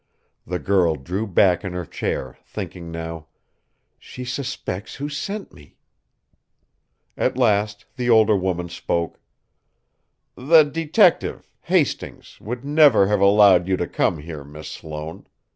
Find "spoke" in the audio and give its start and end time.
8.67-9.19